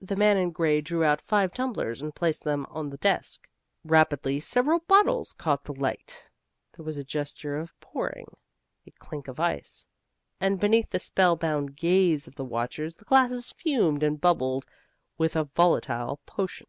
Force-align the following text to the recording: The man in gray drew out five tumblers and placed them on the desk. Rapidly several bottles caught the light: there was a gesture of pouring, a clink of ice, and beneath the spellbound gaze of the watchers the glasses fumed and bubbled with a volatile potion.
The 0.00 0.16
man 0.16 0.38
in 0.38 0.52
gray 0.52 0.80
drew 0.80 1.04
out 1.04 1.20
five 1.20 1.52
tumblers 1.52 2.00
and 2.00 2.14
placed 2.14 2.44
them 2.44 2.64
on 2.70 2.88
the 2.88 2.96
desk. 2.96 3.46
Rapidly 3.84 4.40
several 4.40 4.78
bottles 4.78 5.34
caught 5.34 5.64
the 5.64 5.74
light: 5.74 6.28
there 6.72 6.82
was 6.86 6.96
a 6.96 7.04
gesture 7.04 7.56
of 7.58 7.78
pouring, 7.78 8.38
a 8.86 8.90
clink 8.92 9.28
of 9.28 9.38
ice, 9.38 9.84
and 10.40 10.58
beneath 10.58 10.88
the 10.88 10.98
spellbound 10.98 11.76
gaze 11.76 12.26
of 12.26 12.36
the 12.36 12.42
watchers 12.44 12.96
the 12.96 13.04
glasses 13.04 13.52
fumed 13.52 14.02
and 14.02 14.18
bubbled 14.18 14.64
with 15.18 15.36
a 15.36 15.44
volatile 15.44 16.20
potion. 16.24 16.68